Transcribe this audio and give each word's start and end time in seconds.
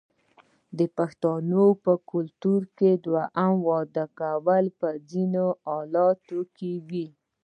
د 0.77 0.79
پښتنو 0.97 1.65
په 1.83 1.93
کلتور 2.11 2.61
کې 2.77 2.91
د 2.95 3.01
دویم 3.05 3.55
واده 3.69 4.05
کول 4.19 4.65
په 4.79 4.89
ځینو 5.09 5.45
حالاتو 5.65 6.39
کې 6.57 6.71
وي. 6.87 7.07